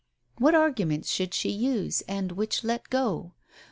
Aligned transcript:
What 0.39 0.55
arguments 0.55 1.11
should 1.11 1.31
she 1.31 1.51
use, 1.51 2.01
and 2.07 2.31
which 2.31 2.63
let 2.63 2.89
go? 2.89 3.33